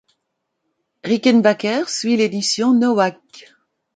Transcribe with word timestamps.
Rickenbacker 1.03 1.87
suit 1.87 2.17
l'édition 2.17 2.73
Nowak. 2.73 3.53